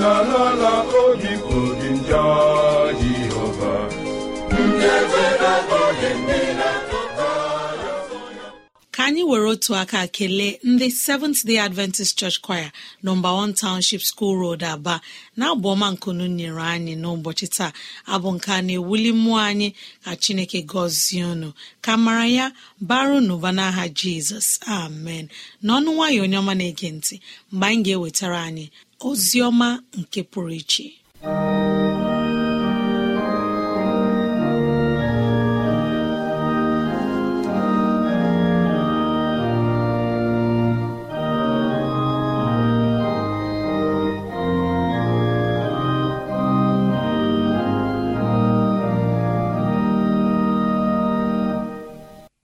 n'ala 0.00 0.72
obi 1.02 1.32
obi 1.58 1.88
ndị 1.96 2.14
ka 8.94 9.06
anyị 9.06 9.22
were 9.30 9.46
otu 9.52 9.74
aka 9.82 10.06
kelee 10.16 10.58
ndị 10.64 10.90
seventh 11.04 11.40
day 11.46 11.58
adventist 11.58 12.16
church 12.18 12.38
choir 12.46 12.70
nọmba 13.04 13.28
1 13.28 13.52
township 13.54 14.02
school 14.10 14.34
road 14.42 14.62
aba 14.72 14.94
na-abụ 15.36 15.66
ọma 15.74 15.86
nkunu 15.94 16.24
nyere 16.38 16.62
anyị 16.74 16.94
n'ụbọchị 17.02 17.46
taa. 17.56 17.72
Abụ 18.12 18.28
nke 18.36 18.50
a 18.52 18.60
na-ewuli 18.66 19.10
mmụọ 19.16 19.38
anyị 19.50 19.68
ka 20.04 20.12
chineke 20.22 20.58
gọzie 20.70 21.24
unu 21.32 21.48
ka 21.84 21.92
mara 22.04 22.26
ya 22.36 22.46
baru 22.88 23.16
n'ụba 23.26 23.50
n'aha 23.58 23.84
jizọs. 23.98 24.48
Amen. 24.78 25.24
N'ọnụ 25.64 25.90
nwayọ 25.96 26.20
onye 26.24 26.36
ọma 26.42 26.54
na-ege 26.58 26.88
ntị 26.96 27.14
mgbe 27.52 27.66
anyị 27.68 27.82
ga-ewetara 27.86 28.40
anyị 28.48 28.66
ozi 29.08 29.38
ọma 29.48 29.68
nke 29.98 30.20
pụrụ 30.30 30.50
iche. 30.60 30.86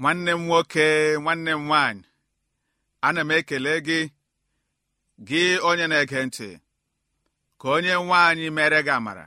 Nwanne 0.01 0.33
m 0.35 0.43
nwoke 0.47 0.85
nwanne 1.23 1.51
m 1.57 1.63
nwanyị 1.67 2.03
ana 3.07 3.21
m 3.25 3.31
ekele 3.39 3.73
gị 3.87 4.01
gị 5.25 5.59
onye 5.69 5.87
na-ege 5.91 6.21
ntị 6.27 6.49
ka 7.61 7.67
onye 7.77 7.95
nwe 8.05 8.17
anyị 8.29 8.47
mere 8.57 8.79
gị 8.87 8.93
amara 8.99 9.27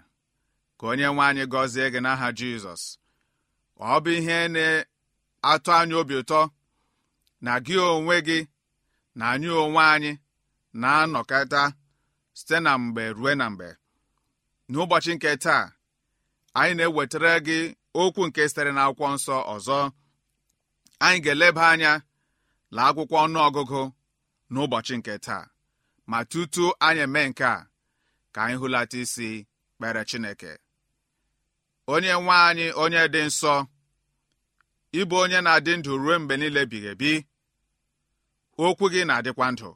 ka 0.77 0.83
onye 0.91 1.07
nwe 1.13 1.23
anyị 1.29 1.43
gọzie 1.53 1.85
gị 1.93 1.99
n'aha 2.05 2.27
jizọs. 2.37 2.83
Ọ 3.79 3.93
bụ 4.03 4.09
ihe 4.19 4.37
na-atụ 4.55 5.69
anyị 5.79 5.93
obi 6.01 6.15
ụtọ 6.21 6.39
na 7.45 7.53
gị 7.65 7.75
onwe 7.93 8.15
gị 8.27 8.39
na 9.17 9.25
anyị 9.33 9.49
onwe 9.63 9.81
anyị 9.93 10.11
na-anọkọta 10.81 11.61
site 12.37 12.57
na 12.65 12.71
mgbe 12.81 13.03
ruo 13.17 13.31
na 13.39 13.45
mgbe. 13.51 13.69
N'ụbọchị 14.71 15.11
nke 15.15 15.31
taa 15.43 15.63
anyị 16.59 16.73
na-ewetara 16.77 17.33
gị 17.47 17.57
okwu 18.01 18.21
nke 18.27 18.41
sitere 18.49 18.71
n'akwụkwọ 18.73 19.07
nsọ 19.15 19.35
ọzọ. 19.55 19.79
Anyị 21.05 21.19
ga-eleba 21.23 21.63
anya 21.73 21.91
la 22.75 22.81
akwụkwọ 22.89 23.15
ọnụọgụgụ 23.25 23.81
n'ụbọchị 24.51 24.95
nke 24.99 25.13
taa. 25.25 25.43
Ma 26.09 26.19
tutu 26.31 26.65
anyị 26.87 27.01
eme 27.07 27.21
nke 27.29 27.45
a 27.55 27.67
ka 28.33 28.39
anyị 28.45 28.55
hụlata 28.61 28.97
isi 29.03 29.29
kpere 29.77 30.01
Chineke. 30.09 30.51
Onye 31.93 32.13
nwe 32.21 32.35
anyị 32.47 32.65
onye 32.83 33.01
dị 33.13 33.21
nsọ 33.29 33.53
ịbụ 34.99 35.15
onye 35.23 35.39
na-adị 35.45 35.71
ndụ 35.77 35.91
ruo 36.03 36.15
mgbe 36.21 36.33
niile 36.39 36.59
ebighị 36.65 36.89
ebi. 36.93 37.11
Okwu 38.65 38.85
gị 38.93 39.01
na-adịkwa 39.07 39.47
ndụ. 39.53 39.69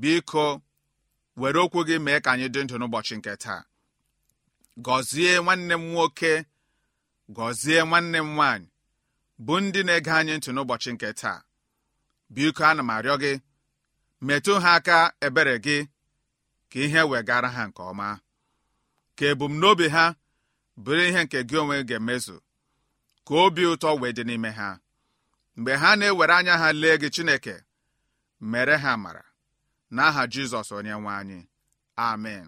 Biko 0.00 0.44
were 1.40 1.58
okwu 1.64 1.80
gị 1.88 1.96
mee 2.04 2.20
ka 2.24 2.30
anyị 2.34 2.46
dị 2.54 2.60
ndụ 2.64 2.74
n'ụbọchị 2.78 3.14
nke 3.18 3.32
taa. 3.44 3.60
Gọzie 4.84 5.32
nwanne 5.44 5.74
m 5.80 5.84
nwoke 5.92 6.32
gọzie 7.36 7.80
nwanne 7.88 8.18
m 8.26 8.28
nwaanyị 8.36 8.68
bụ 9.44 9.54
ndị 9.62 9.80
na-ege 9.86 10.12
anyị 10.18 10.34
ntị 10.38 10.50
n'ụbọchị 10.54 10.90
nke 10.94 11.08
taa. 11.20 11.38
Biko 12.34 12.62
ana 12.70 12.82
m 12.82 12.90
arịọ 12.96 13.14
gị 13.22 13.32
metụ 14.20 14.52
ha 14.60 14.74
aka 14.74 15.12
ebere 15.26 15.54
gị 15.64 15.76
ka 16.70 16.78
ihe 16.84 17.02
wegara 17.10 17.48
ha 17.56 17.62
nke 17.68 17.82
ọma. 17.90 18.08
Ka 19.16 19.24
ebumnobi 19.32 19.86
ha 19.94 20.04
bụrụ 20.82 21.02
ihe 21.08 21.20
nke 21.24 21.38
gị 21.48 21.56
onwe 21.62 21.76
ga-emezu 21.88 22.36
ka 23.26 23.34
obi 23.44 23.62
ụtọ 23.72 23.88
wee 24.00 24.12
dị 24.16 24.22
n'ime 24.28 24.50
ha. 24.58 24.68
Mgbe 25.56 25.72
ha 25.80 25.90
na-ewere 25.98 26.34
anya 26.38 26.54
ha 26.62 26.68
lee 26.80 26.96
gị 27.00 27.08
Chineke 27.14 27.54
mere 28.50 28.76
ha 28.82 28.92
mara 29.02 29.24
n'aha 29.94 30.22
Jizọs 30.32 30.68
onye 30.76 30.90
nwe 31.00 31.12
anyị. 31.20 31.40
Amen. 32.08 32.46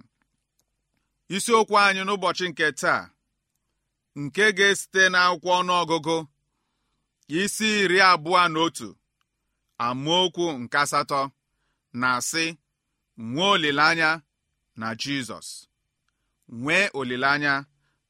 Isiokwu 1.34 1.76
anyị 1.84 2.02
n'ụbọchị 2.04 2.44
nke 2.50 2.66
taa 2.80 3.02
nke 4.20 4.44
ga-esite 4.56 5.02
n'akwụkwọ 5.12 5.50
ọnụọgụgụ 5.60 6.16
isi 7.40 7.68
iri 7.82 7.98
abụọ 8.10 8.40
na 8.52 8.58
otu 8.66 8.88
amaokwu 9.86 10.44
nke 10.62 10.76
asatọ. 10.84 11.20
Na-asị 12.00 12.44
nwee 13.30 13.50
olileanya 13.54 14.10
na 14.80 14.88
Jizọs. 15.00 15.48
Nwee 16.60 16.84
olileanya 16.98 17.54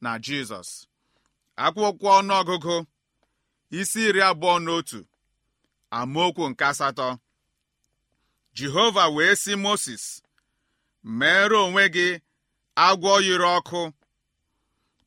na 0.05 0.11
Jizọs. 0.25 0.71
Akwụkwọ 1.65 2.09
ọnụọgụgụ 2.19 2.75
isi 3.79 4.01
iri 4.09 4.21
abụọ 4.31 4.55
na 4.65 4.71
otu 4.79 5.01
amaokwu 5.99 6.45
nke 6.51 6.65
asatọ. 6.71 7.09
Jehova 8.57 9.05
wee 9.15 9.35
sị 9.43 9.53
Mosis 9.65 10.05
mere 11.19 11.57
onwe 11.65 11.85
gị 11.95 12.07
agwọ 12.87 13.13
yiri 13.27 13.47
ọkụ 13.57 13.81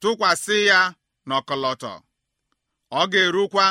tụkwasị 0.02 0.58
ya 0.70 0.80
n'ọkọlọtọ. 1.28 1.92
Ọ 3.00 3.02
ga-erukwa 3.12 3.66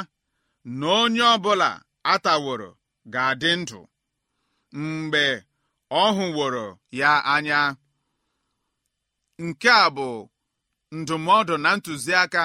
na 0.79 0.87
onye 1.01 1.23
ọbụla 1.35 1.69
ataworo 2.13 2.71
ga-adị 3.13 3.51
ndụ. 3.61 3.81
Mgbe 4.73 5.45
ọ 5.91 6.03
hụworo 6.17 6.79
ya 6.91 7.25
anya. 7.35 7.77
Nke 9.39 9.71
a 9.71 9.87
bụ 9.97 10.09
ndụmọdụ 10.99 11.55
na 11.65 11.71
ntụziaka 11.77 12.43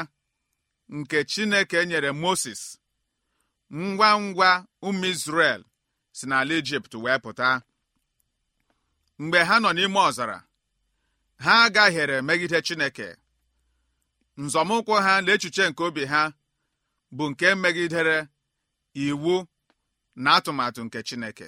nke 0.95 1.17
Chineke 1.31 1.79
nyere 1.89 2.11
Moses. 2.11 2.61
Ngwa 3.73 4.09
ngwa 4.21 4.49
ụmụ 4.87 5.05
Izrel 5.13 5.61
si 6.17 6.25
n'ala 6.29 6.53
Ijipt 6.59 6.93
wee 7.03 7.19
pụta. 7.23 7.49
Mgbe 9.21 9.39
ha 9.47 9.55
nọ 9.63 9.69
n'ime 9.75 9.99
ọzara 10.09 10.37
ha 11.43 11.53
agahiere 11.65 12.17
megide 12.27 12.59
Chineke. 12.67 13.07
Nzọmụkwụ 14.43 14.93
ha 15.05 15.13
na 15.21 15.31
echiche 15.35 15.63
nke 15.69 15.81
obi 15.87 16.03
ha 16.11 16.21
bụ 17.15 17.23
nke 17.31 17.47
megidere 17.63 18.17
iwu 19.05 19.35
na 20.23 20.29
atụmatụ 20.37 20.81
nke 20.85 20.99
Chineke. 21.07 21.47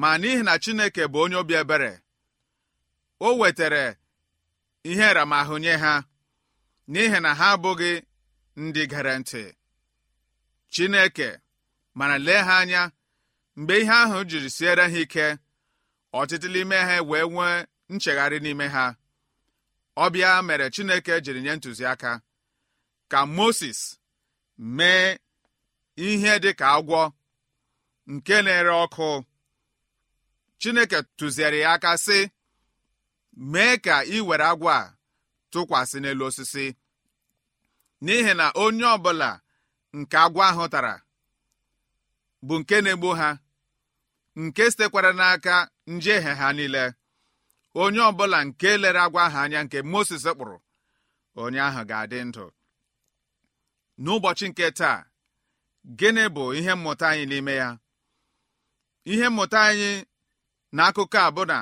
Ma 0.00 0.10
n'ihi 0.20 0.42
na 0.46 0.54
Chineke 0.62 1.02
bụ 1.12 1.18
onye 1.24 1.36
obi 1.42 1.54
ebere 1.62 1.92
o 3.26 3.38
wetara 3.40 3.84
ihe 4.90 5.06
nramahụ 5.12 5.54
nye 5.64 5.74
ha 5.82 5.94
n'ihi 6.92 7.18
na 7.24 7.30
ha 7.38 7.46
abụghị 7.54 7.92
ndị 8.62 8.82
gere 8.90 9.14
ntị. 9.20 9.42
Chineke 10.72 11.28
mana 11.98 12.16
lee 12.26 12.42
ha 12.46 12.54
anya 12.62 12.82
mgbe 13.58 13.74
ihe 13.82 13.92
ahụ 14.02 14.18
jiri 14.30 14.50
siere 14.56 14.84
ha 14.92 14.98
ike 15.04 15.26
ọtụtụ 16.18 16.48
n'ime 16.52 16.76
ha 16.88 16.94
wee 17.10 17.26
nwee 17.32 17.58
nchegharị 17.92 18.38
n'ime 18.44 18.66
ha. 18.74 18.84
Ọbịa 20.04 20.30
mere 20.46 20.66
Chineke 20.74 21.14
jiri 21.24 21.40
nye 21.44 21.52
ntụziaka 21.56 22.12
ka 23.10 23.18
Moses 23.36 23.80
mee 24.76 25.08
ihe 26.06 26.32
dị 26.42 26.50
ka 26.60 26.66
agwọ 26.76 27.02
nke 28.12 28.36
na-ere 28.44 28.72
ọkụ. 28.84 29.08
Chineke 30.60 30.98
tụziere 31.16 31.58
ya 31.64 31.70
aka 31.76 31.92
sị 32.04 32.18
mee 33.52 33.76
ka 33.84 33.94
ị 34.04 34.18
were 34.28 34.44
agwọ 34.52 34.68
a 34.80 34.94
tụkwasị 35.52 35.96
n'elu 36.00 36.24
osisi. 36.28 36.64
N'ihi 38.04 38.32
na 38.40 38.46
onye 38.62 38.84
ọbụla 38.96 39.30
nke 39.98 40.16
agwọ 40.24 40.40
ahụ 40.50 40.64
tara 40.72 40.94
bụ 42.46 42.54
nke 42.60 42.76
na-egbu 42.84 43.10
ha 43.20 43.28
nke 44.42 44.62
sitekwara 44.70 45.10
n'aka 45.18 45.54
njehie 45.94 46.32
ha 46.40 46.46
niile. 46.56 46.84
Onye 47.82 48.00
ọbụla 48.10 48.38
nke 48.46 48.68
lere 48.82 49.00
agwọ 49.06 49.18
ahụ 49.26 49.38
anya 49.44 49.60
nke 49.64 49.78
Moses 49.92 50.24
kpụrụ 50.34 50.56
onye 51.42 51.60
ahụ 51.68 51.80
ga-adị 51.90 52.18
ndụ. 52.28 52.44
N'ụbọchị 54.02 54.46
nke 54.50 54.66
taa 54.78 54.98
gịnị 55.98 56.24
bụ 56.34 56.44
ihe 56.58 56.72
mmụta 56.76 57.06
anyị 57.12 57.24
n'ime 57.30 57.54
ya? 57.62 57.68
Ihe 59.12 59.26
mmụta 59.30 59.58
anyị 59.70 59.90
n'akụkọ 60.76 61.18
a 61.26 61.30
bụ 61.36 61.42
na 61.50 61.58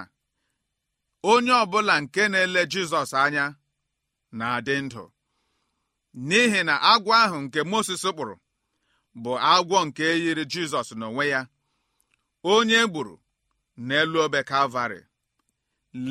onye 1.30 1.52
ọbụla 1.62 1.94
nke 2.02 2.22
na-ele 2.32 2.62
Jizọs 2.72 3.12
anya 3.22 3.44
na-adị 4.38 4.74
ndụ. 4.84 5.02
N'ihi 6.28 6.60
na 6.68 6.74
agwọ 6.90 7.12
ahụ 7.22 7.36
nke 7.44 7.60
Moses 7.72 8.02
kpụrụ 8.14 8.34
bụ 9.22 9.32
agwọ 9.52 9.78
nke 9.86 10.04
yiri 10.22 10.44
Jizọs 10.52 10.88
n'onwe 10.98 11.24
ya 11.32 11.40
onye 12.52 12.80
gburu 12.90 13.14
n'elu 13.86 14.18
obe 14.24 14.40
Kalvarị 14.50 15.00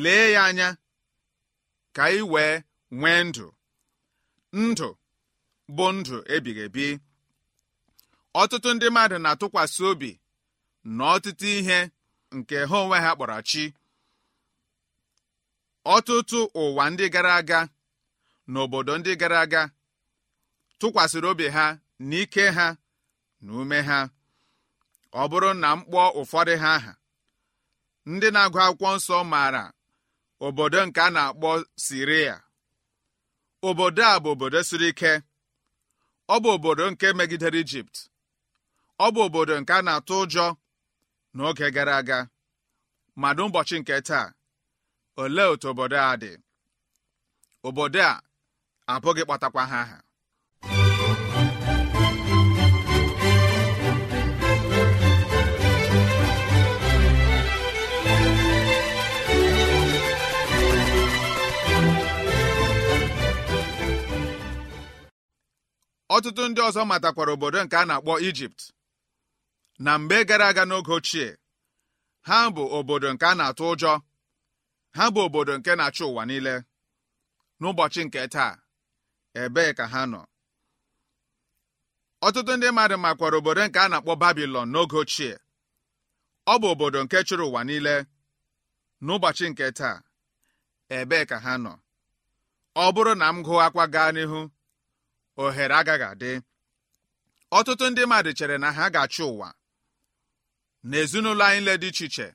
lee 0.04 0.28
ya 0.36 0.42
anya 0.50 0.68
ka 1.96 2.04
ị 2.18 2.22
wee 2.32 2.54
nwee 3.00 3.22
ndụ. 3.28 3.48
Ndụ 4.64 4.90
bụ 5.76 5.86
ndụ 5.98 6.16
ebighị 6.36 6.64
ebi. 6.68 6.86
Ọtụtụ 8.42 8.70
ndị 8.74 8.88
mmadụ 8.90 9.16
na-atụkwasị 9.24 9.82
obi 9.92 10.12
na 10.96 11.04
ọtụtụ 11.16 11.46
ihe 11.60 11.80
nke 12.38 12.58
ha 12.70 12.76
onwe 12.84 12.98
ha 13.04 13.12
kpọrọ 13.16 13.38
chi. 13.50 13.64
Ọtụtụ 15.96 16.40
ụwa 16.62 16.84
ndị 16.92 17.06
gara 17.14 17.34
aga 17.40 17.60
na 18.52 18.58
obodo 18.64 18.94
ndị 18.98 19.12
gara 19.22 19.38
aga 19.46 19.62
tụkwasịrị 20.80 21.28
obi 21.32 21.46
ha 21.56 21.66
na 22.08 22.16
ike 22.24 22.44
ha 22.58 22.68
na 23.44 23.52
ume 23.62 23.80
ha. 23.88 24.00
Ọ 25.12 25.24
bụrụ 25.30 25.50
na 25.62 25.70
mkpọ 25.78 26.02
ụfọdụ 26.22 26.54
ha 26.64 26.72
aha 26.78 26.92
ndị 28.12 28.28
na-agụ 28.34 28.58
akwụkwọ 28.66 28.90
nsọ 28.98 29.16
maara 29.32 29.64
obodo 30.46 30.80
nke 30.88 31.00
a 31.02 31.10
na-akpọ 31.16 31.50
Siria. 31.84 32.36
Obodo 33.68 34.04
a 34.04 34.20
bụ 34.24 34.30
obodo 34.34 34.60
siri 34.70 34.88
ike. 34.94 35.12
Ọ 36.34 36.36
bụ 36.44 36.50
obodo 36.56 36.84
nke 36.92 37.08
megidere 37.18 37.60
Ijipt. 37.64 37.96
Ọ 39.00 39.08
bụ 39.14 39.20
obodo 39.28 39.54
nke 39.62 39.74
a 39.74 39.82
na-atụ 39.88 40.16
ụjọ. 40.24 40.46
N'oge 41.36 41.68
gara 41.76 41.94
aga 42.02 42.20
ma 43.22 43.30
n'ụbọchị 43.36 43.76
nke 43.82 43.96
taa 44.08 44.28
olee 45.22 45.50
otu 45.54 45.68
obodo 45.72 45.98
a 46.12 46.14
dị? 46.22 46.32
Obodo 47.68 48.00
a 48.12 48.14
abụghị 48.94 49.24
kpọtakwa 49.26 49.64
ha 49.72 49.80
aha. 49.84 49.98
Ọtụtụ 66.16 66.44
ndị 66.50 66.62
ọzọ 66.68 66.82
matakwara 66.90 67.32
obodo 67.36 67.60
nke 67.64 67.76
a 67.82 67.86
na-akpọ 67.90 68.14
Ijipt 68.28 68.60
na 69.80 69.92
mgbe 70.00 70.26
gara 70.26 70.48
aga 70.48 70.64
n'oge 70.66 70.92
ochie 70.98 71.38
ha 72.28 72.38
bụ 72.56 72.64
obodo 72.78 73.08
nke 73.14 73.26
a 73.26 73.34
na-atụ 73.40 73.64
ụjọ. 73.74 73.94
Ha 74.98 75.04
bụ 75.14 75.20
obodo 75.26 75.54
nke 75.58 75.72
na-achị 75.76 76.04
ụwa 76.10 76.24
niile. 76.30 76.56
N'ụbọchị 77.60 78.02
nke 78.06 78.22
taa 78.34 78.54
ebee 79.42 79.72
ka 79.78 79.86
ha 79.94 80.02
nọ? 80.12 80.22
Ọtụtụ 82.26 82.54
ndị 82.58 82.68
mmadụ 82.72 82.96
makwara 83.04 83.38
obodo 83.40 83.62
nke 83.68 83.80
a 83.80 83.88
na-akpọ 83.92 84.14
Babilọn 84.22 84.68
n'oge 84.74 84.98
ochie. 85.02 85.32
Ọ 86.52 86.54
bụ 86.62 86.68
obodo 86.74 87.00
nke 87.04 87.18
chịrị 87.28 87.44
ụwa 87.50 87.62
niile. 87.68 87.96
N'ụbọchị 89.06 89.46
nke 89.52 89.66
taa 89.80 89.98
ebee 90.98 91.26
ka 91.30 91.38
ha 91.46 91.54
nọ? 91.64 91.74
Ọ 92.84 92.86
bụrụ 92.96 93.14
na 93.20 93.28
m 93.34 93.38
gụọ 93.46 93.60
akwa 93.68 93.84
gaa 93.94 94.10
n'ihu 94.16 94.40
ohere 95.44 95.76
agaghị 95.80 96.06
adị. 96.14 96.32
Ọtụtụ 97.58 97.86
ndị 97.90 98.02
mmadụ 98.06 98.32
chere 98.38 98.58
na 98.64 98.70
ha 98.78 98.86
ga-achị 98.94 99.24
ụwa. 99.32 99.50
N'ezinụlọ 100.90 101.44
anyị 101.50 101.62
le 101.68 101.74
dị 101.82 101.88
iche 101.92 102.06
iche 102.08 102.28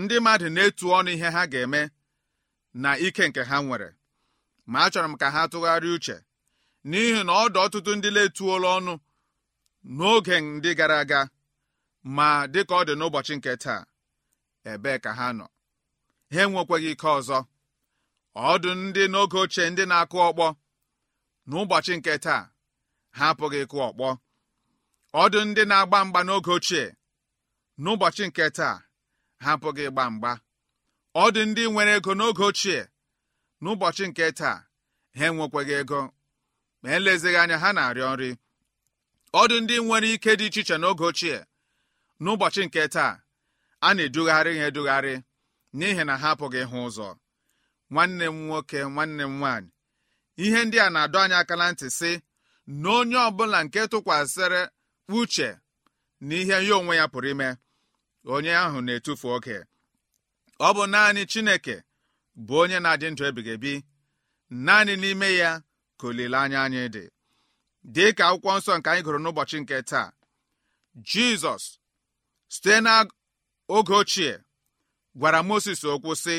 ndị 0.00 0.16
mmadụ 0.20 0.46
na-etu 0.54 0.84
ọnụ 0.96 1.10
ihe 1.16 1.28
ha 1.34 1.42
ga-eme 1.52 1.80
na 2.82 2.90
ike 3.06 3.24
nke 3.28 3.42
ha 3.50 3.56
nwere. 3.66 3.88
Ma 4.70 4.78
achọrọ 4.86 5.08
m 5.12 5.16
ka 5.20 5.26
ha 5.34 5.42
tụgharịa 5.52 5.94
uche 5.96 6.16
n'ihi 6.88 7.20
na 7.26 7.32
ọdụ 7.44 7.58
ọtụtụ 7.66 7.90
ndị 7.96 8.08
letuola 8.16 8.68
ọnụ 8.78 8.92
n'oge 9.96 10.36
ndị 10.40 10.70
gara 10.78 10.96
aga 11.02 11.20
ma 12.16 12.26
dịka 12.52 12.74
ọ 12.80 12.82
dị 12.88 12.94
n'ụbọchị 12.98 13.34
nke 13.38 13.52
taa 13.64 13.82
ebee 14.70 14.98
ka 15.04 15.10
ha 15.18 15.26
nọ? 15.38 15.46
Ha 16.32 16.40
enwekwaghị 16.44 16.90
ike 16.94 17.08
ọzọ. 17.18 17.38
Ọdụ 18.50 18.70
ndị 18.82 19.02
n'oge 19.12 19.36
ochie 19.42 19.64
ndị 19.70 19.84
na-akụ 19.90 20.16
ọkpọ 20.28 20.46
n'ụbọchị 21.48 21.92
nke 21.98 22.12
taa 22.24 22.42
ha 23.16 23.24
apụghị 23.32 23.58
ịkụ 23.64 23.76
ọkpọ. 23.88 24.08
Ọdụ 25.22 25.38
ndị 25.48 25.62
na-agba 25.70 25.98
mgba 26.06 26.20
n'oge 26.26 26.50
ochie 26.56 26.84
n'ụbọchị 27.82 28.24
nke 28.28 28.44
taa 28.58 28.76
ha 29.42 29.50
apụghị 29.56 29.82
ịgba 29.88 30.04
mgba. 30.12 30.32
Ọdụ 31.24 31.40
ndị 31.48 31.62
nwere 31.72 31.92
ego 31.98 32.12
n'oge 32.18 32.42
ochie. 32.48 32.78
N'ụbọchị 33.62 34.04
nke 34.10 34.24
taa 34.38 34.58
ha 35.18 35.24
enwekwaghị 35.28 35.74
ego. 35.80 36.00
Ma 36.82 36.88
elezighị 36.96 37.36
anya 37.42 37.56
ha 37.62 37.68
na-arịọ 37.76 38.08
nri. 38.14 38.30
Ọdụ 39.40 39.56
ndị 39.62 39.74
nwere 39.86 40.08
ike 40.14 40.32
dị 40.38 40.46
iche 40.48 40.60
iche 40.62 40.76
n'oge 40.82 41.04
ochie. 41.10 41.36
N'ụbọchị 42.22 42.62
nke 42.66 42.82
taa 42.94 43.12
a 43.86 43.88
na-edugharị 43.96 44.52
ha 44.60 44.64
edugharị 44.70 45.14
n'ihi 45.76 46.02
na 46.08 46.14
ha 46.22 46.28
apụghị 46.34 46.60
ịhụ 46.64 46.78
ụzọ. 46.88 47.08
Nwanne 47.92 48.26
m 48.34 48.36
nwoke 48.46 48.78
nwanne 48.94 49.24
m 49.30 49.34
nwaanyị 49.40 49.70
ihe 50.44 50.60
ndị 50.64 50.76
a 50.86 50.88
na-adọ 50.94 51.18
anyị 51.24 51.34
aka 51.40 51.54
na 51.60 51.66
ntị 51.72 51.86
sị 51.98 52.10
na 52.80 52.88
onye 52.98 53.16
ọbụla 53.28 53.58
nke 53.64 53.80
tụkwasịrị 53.92 54.62
uche 55.18 55.48
na 56.26 56.34
ihe 56.40 56.56
ya 56.66 56.74
onwe 56.78 56.94
ya 57.00 57.06
pụrụ 57.12 57.28
ime 57.34 57.48
onye 58.34 58.52
ahụ 58.64 58.78
na-etufu 58.86 59.26
oge 59.36 59.56
ọ 60.66 60.68
bụ 60.76 60.82
naanị 60.92 61.22
Chineke 61.30 61.76
bụ 62.46 62.54
onye 62.62 62.78
na-adị 62.84 63.06
ndụ 63.10 63.22
ebighị 63.28 63.52
ebi. 63.56 63.72
Naanị 64.64 64.94
n'ime 65.02 65.28
ya 65.40 65.50
ka 65.98 66.04
olileanya 66.08 66.58
anyị 66.66 66.82
dị. 66.94 67.04
Dị 67.94 68.04
ka 68.16 68.24
akwụkwọ 68.30 68.50
nsọ 68.58 68.72
nke 68.78 68.88
anyị 68.90 69.02
gụrụ 69.06 69.18
n'ụbọchị 69.22 69.56
nke 69.62 69.76
taa 69.90 70.08
Jizọs 71.08 71.64
site 72.52 72.74
n'oge 72.84 73.92
ochie 74.00 74.32
gwara 75.18 75.40
Mosis 75.48 75.82
okwu 75.92 76.12
sị 76.24 76.36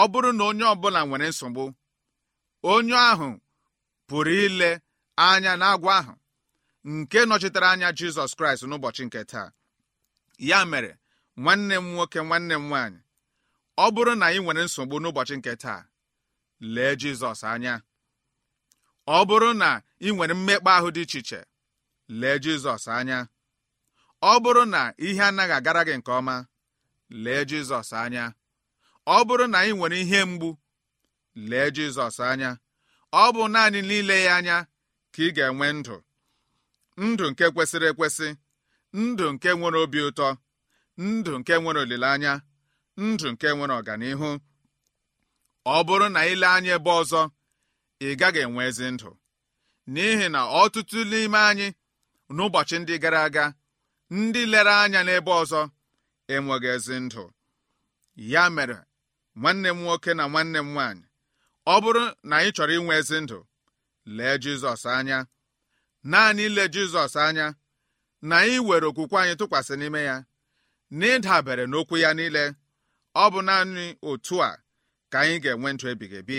ọ 0.00 0.02
bụrụ 0.12 0.30
na 0.38 0.44
onye 0.50 0.64
ọbụla 0.74 1.00
nwere 1.06 1.26
nsogbu 1.30 1.64
onye 2.72 2.96
ahụ 3.10 3.28
pụrụ 4.08 4.32
ile 4.46 4.70
anya 5.26 5.52
n'agwa 5.60 5.92
ahụ 6.00 6.14
nke 6.92 7.18
nọchitere 7.28 7.66
anya 7.72 7.88
Jizọs 7.98 8.32
Kraịst 8.38 8.64
n'ụbọchị 8.68 9.02
nke 9.06 9.20
taa. 9.30 9.48
Ya 10.38 10.64
mere 10.70 10.98
nwanne 11.36 11.74
m 11.80 11.86
nwoke 11.94 12.20
nwanne 12.28 12.54
m 12.54 12.64
nwaanyị 12.68 13.00
ọ 13.78 13.86
bụrụ 13.94 14.12
na 14.20 14.26
ị 14.36 14.38
nwere 14.44 14.62
nsogbu 14.64 14.96
n'ụbọchị 15.02 15.34
nke 15.38 15.52
taa 15.62 15.82
lee 16.74 16.94
Jizọs 17.00 17.42
anya. 17.52 17.74
Ọ 19.06 19.18
bụrụ 19.28 19.50
na 19.60 19.68
ị 20.00 20.08
nwere 20.14 20.34
mmekpa 20.38 20.70
ahụ 20.78 20.88
dị 20.96 21.02
iche 21.04 21.18
iche 21.22 21.40
lee 22.20 22.36
Jizọs 22.44 22.84
anya. 22.98 23.18
Ọ 24.22 24.32
bụrụ 24.42 24.62
na 24.74 24.80
ihe 25.06 25.22
anaghị 25.28 25.52
agara 25.58 25.82
gị 25.86 25.94
nke 25.98 26.10
ọma 26.18 26.36
lee 27.24 27.42
Jizọs 27.50 27.90
anya. 28.02 28.24
Ọ 29.06 29.16
bụrụ 29.26 29.44
na 29.52 29.58
ị 29.68 29.72
nwere 29.76 29.96
ihe 30.04 30.20
mgbu 30.30 30.48
lee 31.50 31.68
Jizọs 31.76 32.16
anya. 32.30 32.50
Ọ 33.12 33.24
bụ 33.34 33.42
naanị 33.52 33.80
n'ile 33.88 34.16
ya 34.26 34.32
anya 34.38 34.56
ka 35.12 35.20
ị 35.26 35.28
ga-enwe 35.36 35.66
ndụ. 35.78 35.96
Ndụ 37.04 37.24
nke 37.30 37.44
kwesịrị 37.54 37.86
ekwesị 37.92 38.28
ndụ 39.00 39.24
nke 39.32 39.50
nwere 39.58 39.78
obi 39.84 39.98
ụtọ 40.08 40.28
ndụ 41.04 41.32
nke 41.40 41.54
nwere 41.60 41.80
olileanya 41.84 42.32
ndụ 43.04 43.26
nke 43.32 43.48
nwere 43.56 43.74
ọganihu. 43.80 44.30
Ọ 45.74 45.76
bụrụ 45.86 46.06
na 46.14 46.20
ile 46.32 46.46
anya 46.56 46.72
ebe 46.78 46.90
ọzọ 47.00 47.20
ị 48.06 48.08
gaghị 48.20 48.40
enwe 48.46 48.62
ezi 48.68 48.86
ndụ. 48.94 49.10
N'ihi 49.92 50.26
na 50.34 50.40
ọtụtụ 50.62 50.98
n'ime 51.10 51.38
anyị 51.50 51.68
n'ụbọchị 52.34 52.76
ndị 52.80 52.94
gara 53.02 53.20
aga 53.26 53.44
ndị 54.16 54.42
lere 54.52 54.72
anya 54.82 55.00
n'ebe 55.06 55.32
ọzọ 55.42 55.60
enweghị 56.34 56.68
ezi 56.76 56.96
ndụ. 57.04 57.24
Ya 58.32 58.42
mere 58.56 58.78
nwanne 59.40 59.68
m 59.72 59.78
nwoke 59.84 60.10
na 60.18 60.24
nwanne 60.32 60.58
m 60.62 60.68
nwaanyị 60.74 61.04
ọ 61.72 61.74
bụrụ 61.82 62.02
na 62.28 62.36
ị 62.46 62.48
chọrọ 62.56 62.72
inwe 62.78 62.94
ezi 63.00 63.18
ndụ 63.24 63.38
lee 64.16 64.36
Jizọs 64.42 64.82
anya. 64.96 65.18
Naanị 66.10 66.42
ile 66.48 66.64
Jizọs 66.74 67.14
anya 67.26 67.46
na 68.28 68.36
ị 68.46 68.56
were 68.66 68.86
okwukwe 68.88 69.18
anyị 69.22 69.34
tụkwasị 69.40 69.74
n'ime 69.80 70.00
ya 70.08 70.16
na 70.98 71.06
ịdabere 71.16 71.64
n'okwu 71.70 71.94
ya 72.04 72.10
niile 72.18 72.44
ọ 73.14 73.24
bụ 73.32 73.40
naanị 73.48 73.84
otu 74.08 74.36
a 74.48 74.50
ka 75.10 75.16
anyị 75.22 75.36
ga-enwe 75.42 75.70
ndụ 75.74 75.86
ebighị 75.92 76.16
ebi. 76.22 76.38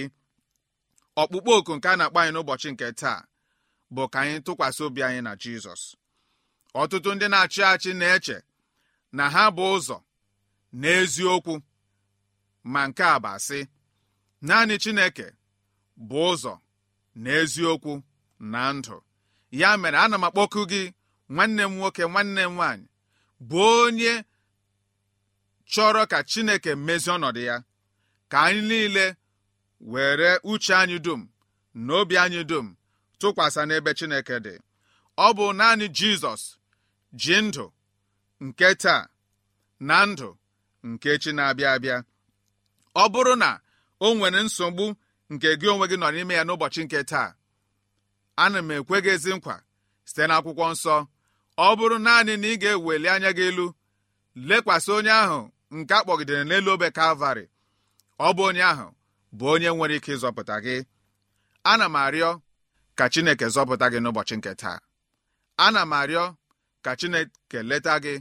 Ọkpụkpọ 1.21 1.51
oku 1.59 1.71
nke 1.77 1.87
a 1.91 1.95
na-akpọ 1.99 2.17
anyị 2.21 2.31
n'ụbọchị 2.33 2.69
nke 2.73 2.87
taa 3.01 3.19
bụ 3.93 4.03
ka 4.13 4.17
anyị 4.23 4.35
tụkwasị 4.45 4.81
obi 4.87 5.01
anyị 5.07 5.21
na 5.27 5.31
Jizọs. 5.41 5.83
Ọtụtụ 6.81 7.09
ndị 7.15 7.25
na-achị 7.33 7.61
achị 7.71 7.91
na-eche 7.99 8.37
na 9.17 9.23
ha 9.33 9.43
bụ 9.55 9.63
ụzọ 9.75 9.97
na 10.81 10.87
eziokwu 10.99 11.53
ma 12.73 12.81
nke 12.87 13.03
a 13.03 13.17
bụ 13.23 13.29
asị 13.35 13.59
naanị 14.47 14.75
Chineke 14.83 15.27
bụ 16.09 16.17
ụzọ 16.31 16.53
na 17.23 17.29
eziokwu 17.41 17.93
na 18.51 18.61
ndụ. 18.77 18.95
Ya 19.59 19.69
mere 19.81 19.97
ana 20.03 20.17
m 20.17 20.23
akpọku 20.27 20.61
gị 20.71 20.83
nwanne 21.29 21.63
m 21.69 21.73
nwoke 21.77 22.03
nwanne 22.11 22.41
m 22.47 22.53
nwaanyị 22.55 22.87
bụ 23.49 23.59
onye 23.83 24.13
chọrọ 25.71 26.03
ka 26.11 26.19
Chineke 26.29 26.71
mezie 26.85 27.11
ọnọdụ 27.15 27.41
ya 27.49 27.55
ka 28.31 28.37
anyị 28.47 28.61
niile 28.69 29.05
were 29.91 30.29
uche 30.51 30.73
anyị 30.81 30.97
dum 31.05 31.21
na 31.85 31.91
obi 31.99 32.15
anyị 32.23 32.41
dum 32.49 32.67
tụkwasị 33.19 33.61
n'ebe 33.67 33.91
Chineke 33.97 34.37
dị. 34.45 34.53
Ọ 35.17 35.27
bụ 35.37 35.45
naanị 35.59 35.85
Jizọs 35.97 36.43
ji 37.21 37.35
ndụ 37.45 37.65
nke 38.45 38.67
taa 38.83 39.01
na 39.87 39.97
ndụ 40.09 40.29
nke 40.89 41.11
chi 41.21 41.31
na-abịa 41.37 41.69
abịa. 41.75 41.97
Ọ 42.95 43.03
bụrụ 43.13 43.33
na 43.43 43.49
o 44.05 44.13
nwere 44.17 44.39
nsogbu 44.47 44.85
nke 45.33 45.47
gị 45.59 45.67
onwe 45.73 45.85
gị 45.91 45.97
nọ 46.01 46.07
n'ime 46.13 46.33
ya 46.39 46.43
n'ụbọchị 46.47 46.81
nke 46.85 46.99
taa 47.11 47.29
ana 48.43 48.59
m 48.61 48.69
ekwe 48.77 48.97
gị 49.05 49.09
ezi 49.15 49.31
nkwa 49.37 49.55
site 50.13 50.27
n'akwụkwọ 50.29 50.65
nsọ. 50.73 50.95
Ọ 51.57 51.67
bụrụ 51.77 51.97
naanị 52.05 52.33
na 52.41 52.47
ị 52.53 52.55
ga-eweli 52.61 53.07
anya 53.13 53.31
gị 53.37 53.43
elu 53.49 53.65
lekwasị 54.47 54.89
onye 54.97 55.11
ahụ 55.23 55.39
nke 55.75 55.93
a 55.97 56.03
kpọgidere 56.05 56.43
n'elu 56.49 56.69
obe 56.75 56.87
kalvarị. 56.97 57.43
Ọ 58.25 58.27
bụ 58.35 58.41
onye 58.49 58.63
ahụ 58.71 58.87
bụ 59.37 59.45
onye 59.53 59.69
nwere 59.75 59.95
ike 59.99 60.11
ịzọpụta 60.15 60.55
gị. 60.65 60.75
Ana 61.71 61.85
m 61.89 61.95
arịọ 62.05 62.29
ka 62.97 63.05
chineke 63.13 63.45
zọpụta 63.55 63.85
gị 63.93 63.99
n'ụbọchị 64.01 64.35
nke 64.37 64.51
taa. 64.61 64.77
Ana 65.65 65.81
m 65.85 65.93
arịọ 66.01 66.23
ka 66.85 66.91
chineke 66.99 67.59
leta 67.69 67.93
gị. 68.03 68.13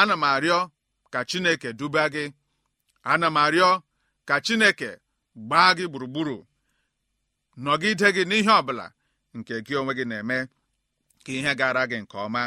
Ana 0.00 0.14
m 0.16 0.24
arịọ 0.34 0.58
ka 1.12 1.20
chineke 1.28 1.68
duba 1.78 2.04
gị. 2.14 2.24
Ana 3.12 3.26
m 3.30 3.36
arịọ 3.44 3.70
ka 4.28 4.36
chineke 4.46 4.90
gbaa 5.46 5.70
gị 5.76 5.84
gburugburu. 5.90 6.36
Nọgide 7.64 8.08
gị 8.16 8.22
n'ihe 8.30 8.52
ọbụla 8.60 8.86
nke 9.36 9.54
gị 9.66 9.74
onwe 9.80 9.92
gị 9.98 10.04
na-eme. 10.10 10.38
Ka 11.24 11.32
ihe 11.38 11.52
gara 11.60 11.82
gị 11.90 11.98
nke 12.02 12.16
ọma 12.26 12.42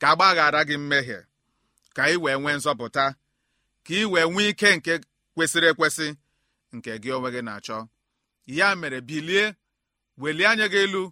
ka 0.00 0.06
agbaghara 0.12 0.60
gị 0.68 0.76
mmehie 0.80 1.18
ka 1.96 2.02
ị 2.12 2.16
wee 2.22 2.36
nwee 2.40 2.56
nzọpụta 2.58 3.04
ka 3.86 3.92
ị 4.00 4.04
wee 4.12 4.24
nwee 4.32 4.48
ike 4.52 4.68
nke 4.76 4.94
kwesịrị 5.34 5.68
ekwesị 5.72 6.06
nke 6.76 6.90
gị 7.02 7.10
onwe 7.16 7.28
gị 7.34 7.40
na-achọ. 7.46 7.78
Ya 8.46 8.68
mere 8.80 9.00
bilie 9.08 9.44
welie 10.18 10.46
anya 10.50 10.66
gị 10.72 10.78
elu 10.84 11.02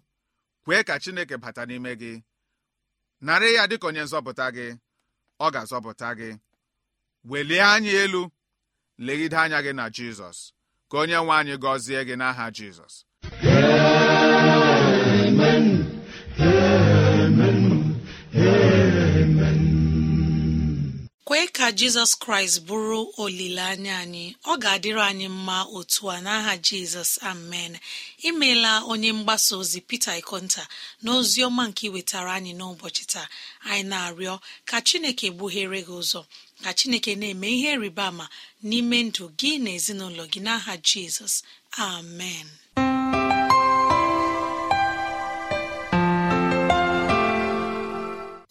kwee 0.63 0.83
ka 0.87 0.93
chineke 1.03 1.35
bata 1.43 1.61
n'ime 1.65 1.91
gị. 2.01 2.13
Narị 3.25 3.49
ya 3.57 3.63
dịka 3.69 3.87
onye 3.87 4.03
nzọpụta 4.05 4.45
gị 4.55 4.67
ọ 5.39 5.47
ga-azọpụta 5.53 6.09
gị. 6.19 6.29
Welie 7.29 7.61
anya 7.73 7.91
elu 8.03 8.21
legide 9.05 9.37
anya 9.43 9.59
gị 9.65 9.71
na 9.75 9.85
jizọs 9.95 10.39
ka 10.89 10.95
onye 11.01 11.15
nwe 11.23 11.33
anyị 11.39 11.55
gọzie 11.63 12.01
gị 12.07 12.15
n'aha 12.19 12.45
jizọs. 12.57 12.93
Kwee 21.39 21.47
ka 21.57 21.71
jizọs 21.79 22.11
kraịst 22.23 22.59
bụrụ 22.67 22.99
olileanya 23.23 23.93
anyị 24.03 24.25
ọ 24.51 24.53
ga-adịrị 24.61 25.01
anyị 25.11 25.27
mma 25.37 25.57
otu 25.77 26.01
a. 26.11 26.17
N'aha 26.25 26.53
jizọs 26.67 27.11
amen. 27.31 27.73
Imeela 28.27 28.71
onye 28.91 29.09
mgbasa 29.17 29.53
ozi 29.61 29.79
pete 29.89 30.11
ikonta 30.21 30.63
na 31.03 31.09
ozi 31.17 31.39
ọma 31.47 31.63
nke 31.69 31.83
iwetara 31.87 32.31
anyị 32.37 32.51
n'ụbọchị 32.59 33.03
taa. 33.13 33.27
Anyị 33.69 33.83
na-arịọ 33.91 34.35
ka 34.69 34.77
chineke 34.87 35.27
gbughere 35.35 35.79
gị 35.87 35.93
ụzọ 36.01 36.21
ka 36.63 36.69
chineke 36.77 37.11
na-eme 37.19 37.47
ihe 37.57 37.71
rịba 37.81 38.03
ama 38.11 38.25
n'ime 38.67 38.97
ndụ 39.07 39.23
gị 39.39 39.51
na 39.63 39.69
ezinụlọ 39.77 40.23
gị. 40.31 40.39
N'aha 40.45 40.73
jizọs 40.87 41.35
amen. 41.87 42.47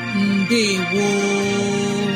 gboo 0.89 2.07